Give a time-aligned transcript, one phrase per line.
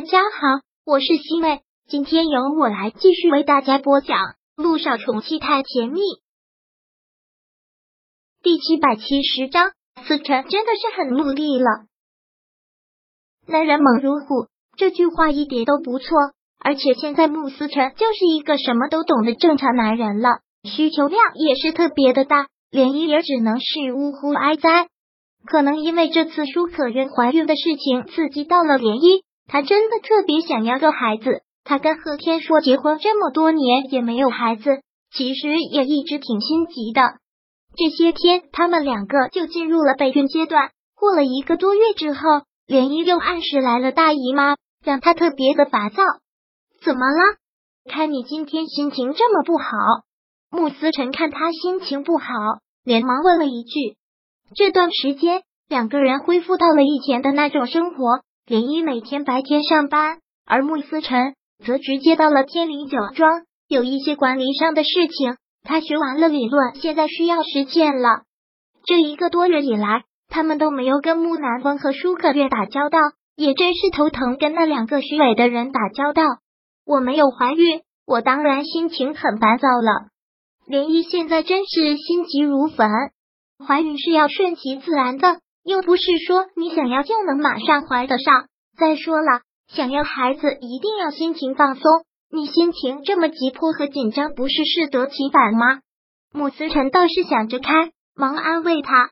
[0.00, 4.16] 大家好，我是西妹，今天由我来继续为大家播讲
[4.56, 6.00] 《路上宠妻太甜蜜》
[8.42, 9.72] 第七百七十章。
[10.02, 11.84] 思辰真的是很努力了，
[13.46, 16.08] 男人猛如虎，这句话一点都不错。
[16.58, 24.88] 而且现在穆思辰就是一个什么都懂的正常男人了，需求量也是特别的大，连依也只能是呜呼哀哉。
[25.44, 31.42] 可能因为这次舒可人怀孕的事情刺激到了涟漪，她真的特别想要个孩子。
[31.64, 34.80] 她跟贺天说结婚这么多年也没有孩子，
[35.12, 37.02] 其实也一直挺心急的。
[37.76, 40.70] 这些天他们两个就进入了备孕阶段。
[40.94, 42.20] 过了一个多月之后，
[42.68, 46.04] 涟漪又按时来了大姨妈，让她特别的烦躁。
[46.84, 47.36] 怎么了？
[47.90, 49.64] 看你今天心情这么不好。
[50.50, 52.24] 穆思辰看他心情不好，
[52.84, 53.96] 连忙问了一句。
[54.54, 58.20] 这段时间，两个人恢复到了以前的那种生活。
[58.50, 63.44] 涟漪每天白天上班，而穆思辰则直接到了天灵酒庄。
[63.68, 68.22] 有一些管理上的事情，他学完了理论，现在需要实践了。
[68.84, 72.98] 这一个多月以来，他们都没有跟木南风和舒可月打交道，
[73.36, 76.24] 也真是头疼，跟那两个虚伪的人打交道。
[76.84, 80.08] 我没有怀孕，我当然心情很烦躁了。
[80.66, 82.90] 涟漪现在真是心急如焚。
[83.64, 88.46] 怀孕是要顺其自然的，又不是说你想要就能马上怀得上。
[88.78, 91.82] 再说了，想要孩子一定要心情放松，
[92.30, 95.80] 你心情这么急迫和紧张，不是适得其反吗？
[96.32, 99.10] 穆思辰倒是想着开，忙安慰他，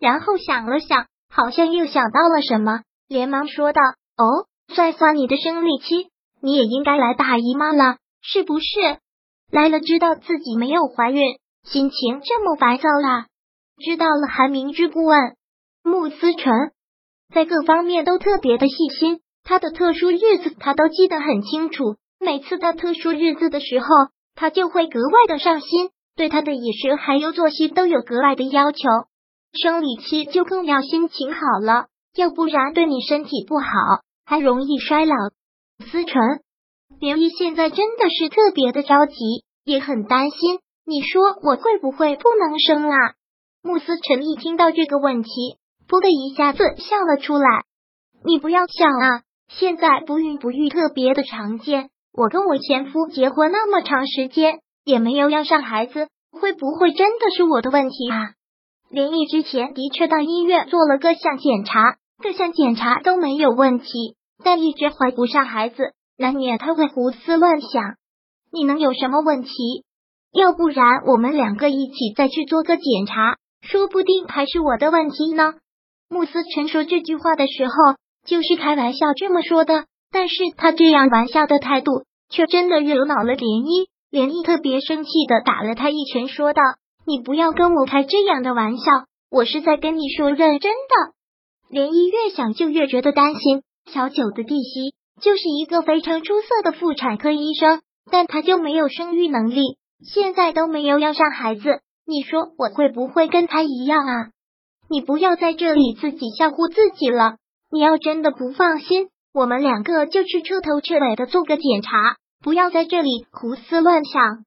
[0.00, 3.80] 然后想了想，好像又想到了什么，连忙说道
[4.16, 6.08] ：“哦，算算你的生理期，
[6.40, 8.66] 你也应该来大姨妈了，是不是？
[9.52, 11.22] 来了知道自己没有怀孕，
[11.62, 13.26] 心情这么烦躁啦？”
[13.84, 15.36] 知道了还明知故问，
[15.84, 16.52] 穆思辰
[17.32, 19.20] 在各方面都特别的细心。
[19.46, 23.86] 他的特殊日子他都记得很清楚，每次到特殊日子的时候，
[24.34, 28.78] 他就会格外的上心，对他的饮食还有作息都有格外的要求。
[29.52, 33.66] 生理期就更要心情好了，要不然对你身体不好，
[34.24, 35.14] 还容易衰老。
[35.90, 36.14] 思辰，
[36.98, 40.60] 刘毅现在真的是特别的着急，也很担心。
[40.86, 42.96] 你说我会不会不能生啊？
[43.62, 45.30] 穆思辰一听到这个问题，
[45.88, 47.64] 噗的一下子笑了出来。
[48.24, 51.90] 你不要想啊，现在不孕不育特别的常见。
[52.12, 58.32] 我跟我前夫结婚那么长时间，也没有要上孩子，会不会真的是我的问题啊？
[58.88, 67.96] 连毅之前的确到医院做了各项检查，各项检查都没有问题，但一直怀不上孩子，难免他会胡思乱想。
[68.52, 69.50] 你能有什么问题？
[70.32, 73.36] 要不然我们两个一起再去做个检查。
[73.62, 75.54] 说不定还是我的问题呢。
[76.08, 77.72] 穆思辰说这句话的时候，
[78.26, 83.88] 就是开玩笑这么说的，但是他这样玩笑的态度，却真的惹恼了涟漪。
[84.10, 86.62] 涟漪特别生气的打了他一拳，说道
[87.04, 88.84] ：“你不要跟我开这样的玩笑，
[89.28, 91.14] 我是在跟你说认真的。”
[91.76, 93.62] 涟漪越想就越觉得担心。
[93.92, 101.80] 小九的弟媳就是一个非常出色的妇产科医生，但他就没有生育能力，现在都没有要上孩子。
[102.06, 104.30] 你说我会不会跟他一样啊？
[104.88, 107.36] 你不要在这里自己吓唬自己了。
[107.70, 114.44] 你要真的不放心，我们两个就去彻头彻尾的做个检查，不要在这里胡思乱想。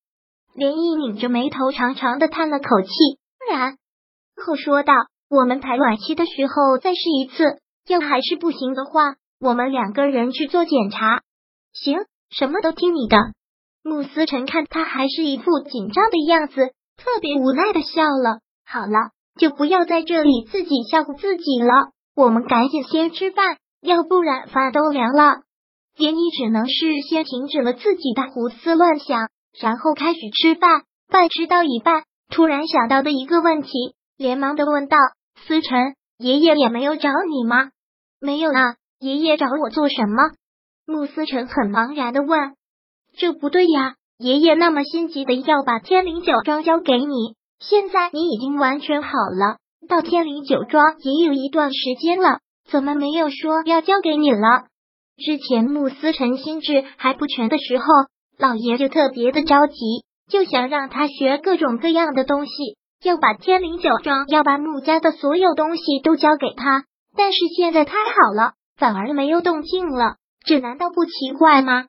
[0.53, 2.89] 连毅拧着眉头，长长的叹了口气，
[3.49, 3.77] 然
[4.35, 4.93] 后说道
[5.29, 11.21] ：“我们排卵期的时候再试一次，要还是不行的话，我们两个人去做检查。
[11.73, 11.99] 行，
[12.29, 13.17] 什么都听你的。”
[13.83, 16.73] 穆思辰看他还是一副紧张的样子。
[16.97, 18.39] 特别无奈的笑了。
[18.65, 21.91] 好了，就不要在这里自己吓唬自己了。
[22.15, 25.43] 我们赶紧先吃饭，要不然饭都凉了。
[25.97, 30.83] 连依只能是先停止了自己的胡思乱想，然后开始吃饭。
[31.07, 33.69] 饭吃到一半，突然想到的一个问题，
[34.17, 34.97] 连忙的问道
[35.47, 37.69] ：“思辰，爷爷也没有找你吗
[38.19, 40.31] ？”“没有啊，爷爷找我做什么？”
[40.85, 42.55] 穆思辰很茫然的问。
[43.17, 49.57] “这不对呀。”爷爷那么心急的要把天灵酒庄交给你，现在你已经完全好了，
[49.87, 52.39] 到天灵酒庄也有一段时间了，
[52.69, 54.65] 怎么没有说要交给你了？
[55.17, 57.85] 之前穆思辰心智还不全的时候，
[58.37, 59.75] 老爷就特别的着急，
[60.29, 62.51] 就想让他学各种各样的东西，
[63.03, 66.85] 要把天灵酒庄要把穆家的所有东西都交给他。
[67.15, 71.85] 但是现在太好了，反而没有动静了，这难道不奇怪吗？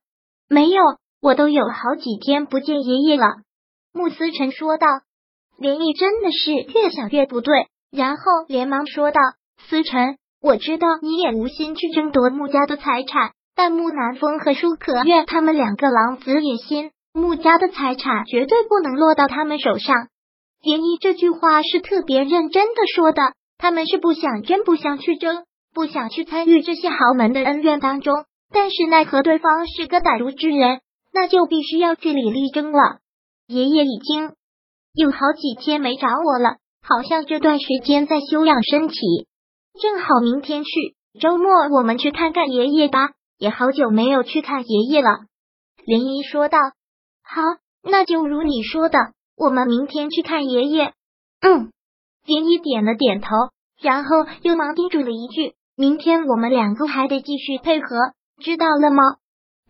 [0.48, 0.82] 没有。
[1.20, 3.26] 我都有好几天不见爷爷了，
[3.92, 4.86] 穆思辰说道。
[5.58, 9.20] 连毅真的是越想越不对，然后连忙说道
[9.68, 19.96] ：“思辰，我知道你也无心去争夺穆家的财产，但穆南风和舒可月他们两个狼子野心，穆家的财产绝对不能落到他们手上。
[20.62, 25.44] 严毅这句话是特别认真的说的，他们是不想争，不想去争，
[25.74, 28.24] 不想去参与这些豪门的恩怨当中。
[28.52, 30.80] 但是奈何对方是个歹毒之人，
[31.12, 32.78] 那就必须要据理力争了。
[33.46, 34.32] 爷爷已经
[34.98, 38.96] 有好几天没找我了，好像这段时间在休养身体。
[39.80, 40.70] 正好明天去
[41.20, 43.10] 周末，我们去看看爷爷吧。
[43.38, 45.10] 也好久没有去看爷爷了，
[45.86, 46.58] 林一说道。
[47.22, 47.42] 好，
[47.84, 48.98] 那就如你说的，
[49.36, 50.92] 我们明天去看爷爷。
[51.42, 51.70] 嗯，
[52.26, 53.28] 林一点了点头，
[53.80, 57.86] 然后又忙叮嘱了一句：“明天我们两个还得继续配合，
[58.42, 59.04] 知道了吗？”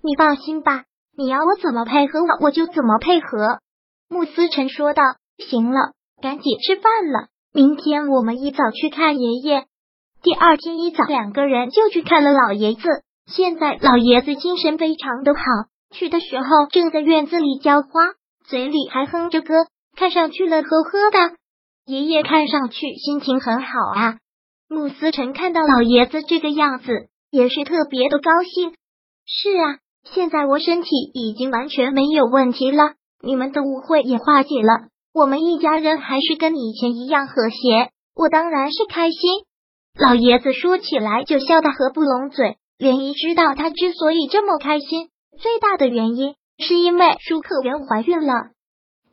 [0.02, 0.84] 你放心吧，
[1.14, 3.58] 你要我怎么配合我，我就怎么配合。
[4.08, 5.02] 穆思辰说道。
[5.38, 9.66] 行了，赶紧吃饭了，明天我们一早去看爷爷。
[10.20, 12.82] 第二天一早，两个人就去看了老爷子。
[13.26, 15.40] 现在老爷子精神非常的好，
[15.93, 17.88] 去的时候正在院子里浇花，
[18.49, 19.55] 嘴里还哼着歌，
[19.94, 21.37] 看上去乐呵呵的。
[21.87, 24.19] 爷爷看上去心情很好啊。
[24.69, 28.75] 穆思成看到老爷子这个样子，也是特别的高兴。
[29.25, 39.19] 是啊，现在我身体已经完全没有问题了，你们的误会也化解了，我们一家人还是跟以前一样和谐，我当然是开心。
[39.99, 42.56] 老爷子说起来就笑得合不拢嘴。
[42.79, 45.09] 莲姨知道他之所以这么开心，
[45.41, 48.50] 最大的原因是因为舒克媛怀孕了。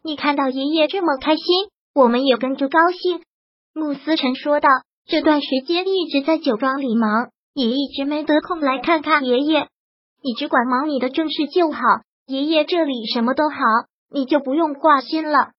[0.03, 1.45] 你看到爷爷这么开心，
[1.95, 3.23] 我们也跟着高兴。
[3.73, 4.69] 穆思辰说道
[5.09, 9.67] ：“这段时间一直在酒庄里忙，也一直没得空来看看爷爷。
[10.21, 11.79] 你只管忙你的正事就好，
[12.27, 13.57] 爷爷这里什么都好，
[14.15, 15.51] 你就不用挂心了。”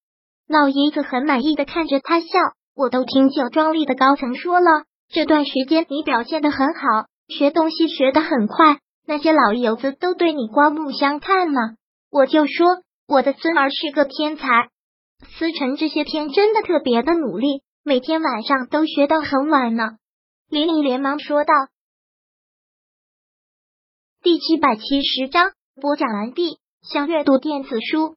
[0.49, 2.27] 老爷子很满意的看着他笑。
[2.75, 6.81] 我都听酒庄里的高层说了，这段时间你表现的很好。
[7.27, 11.59] 学东西学得很快，那些老油子都对你刮目相看呢。
[12.11, 14.45] 我就说我的孙儿是个天才。
[15.37, 19.97] 思成这些天真的特别的努力，每天晚上都学到很晚呢。
[20.49, 21.53] 林玲连忙说道。
[24.21, 25.51] 第七百七十章
[25.81, 26.59] 播讲完毕。
[26.83, 28.16] 想阅读电子书，